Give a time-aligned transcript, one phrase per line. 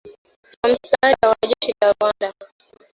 [0.61, 2.33] kwa msaada wa jeshi la Rwanda